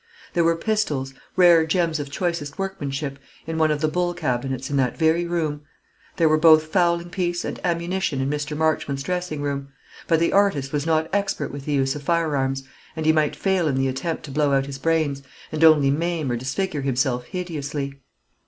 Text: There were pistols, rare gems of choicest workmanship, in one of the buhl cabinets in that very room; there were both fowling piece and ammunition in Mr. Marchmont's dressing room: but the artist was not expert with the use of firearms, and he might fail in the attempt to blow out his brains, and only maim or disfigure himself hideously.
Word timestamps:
There 0.33 0.43
were 0.43 0.55
pistols, 0.55 1.13
rare 1.35 1.63
gems 1.63 1.99
of 1.99 2.09
choicest 2.09 2.57
workmanship, 2.57 3.19
in 3.45 3.59
one 3.59 3.69
of 3.69 3.81
the 3.81 3.87
buhl 3.87 4.15
cabinets 4.15 4.71
in 4.71 4.77
that 4.77 4.97
very 4.97 5.27
room; 5.27 5.61
there 6.17 6.27
were 6.27 6.39
both 6.39 6.63
fowling 6.65 7.11
piece 7.11 7.45
and 7.45 7.59
ammunition 7.63 8.19
in 8.19 8.27
Mr. 8.27 8.57
Marchmont's 8.57 9.03
dressing 9.03 9.43
room: 9.43 9.67
but 10.07 10.19
the 10.19 10.33
artist 10.33 10.73
was 10.73 10.87
not 10.87 11.07
expert 11.13 11.51
with 11.51 11.65
the 11.65 11.73
use 11.73 11.93
of 11.95 12.01
firearms, 12.01 12.63
and 12.95 13.05
he 13.05 13.11
might 13.13 13.35
fail 13.35 13.67
in 13.67 13.75
the 13.75 13.87
attempt 13.87 14.23
to 14.23 14.31
blow 14.31 14.53
out 14.53 14.65
his 14.65 14.79
brains, 14.79 15.21
and 15.51 15.63
only 15.63 15.91
maim 15.91 16.31
or 16.31 16.35
disfigure 16.35 16.81
himself 16.81 17.25
hideously. 17.25 18.01